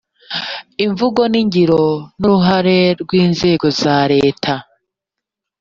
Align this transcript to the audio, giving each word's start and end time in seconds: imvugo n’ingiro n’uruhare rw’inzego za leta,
imvugo 0.85 1.21
n’ingiro 1.31 1.83
n’uruhare 2.19 2.79
rw’inzego 3.01 3.65
za 3.79 3.97
leta, 4.13 4.53